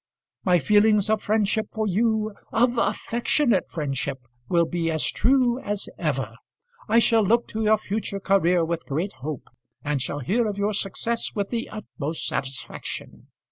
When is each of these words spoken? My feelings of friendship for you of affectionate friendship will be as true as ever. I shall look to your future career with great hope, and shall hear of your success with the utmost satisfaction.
My 0.43 0.57
feelings 0.57 1.11
of 1.11 1.21
friendship 1.21 1.67
for 1.71 1.85
you 1.85 2.33
of 2.51 2.79
affectionate 2.79 3.69
friendship 3.69 4.25
will 4.49 4.65
be 4.65 4.89
as 4.89 5.05
true 5.05 5.59
as 5.59 5.87
ever. 5.99 6.37
I 6.89 6.97
shall 6.97 7.21
look 7.21 7.47
to 7.49 7.61
your 7.61 7.77
future 7.77 8.19
career 8.19 8.65
with 8.65 8.87
great 8.87 9.13
hope, 9.19 9.47
and 9.83 10.01
shall 10.01 10.17
hear 10.21 10.47
of 10.47 10.57
your 10.57 10.73
success 10.73 11.35
with 11.35 11.49
the 11.51 11.69
utmost 11.69 12.25
satisfaction. 12.25 13.27